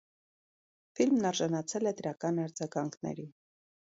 Ֆիլմն 0.99 1.27
արժանացել 1.31 1.89
է 1.91 1.93
դրական 1.99 2.39
արձագանքների։ 2.45 3.27